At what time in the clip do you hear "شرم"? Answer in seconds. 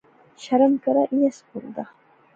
0.43-0.73